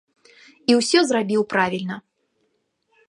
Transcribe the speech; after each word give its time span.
І 0.71 0.77
ўсё 0.79 0.99
зрабіў 1.11 1.41
правільна. 1.53 2.01